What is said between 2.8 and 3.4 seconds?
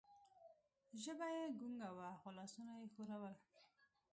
ښورول.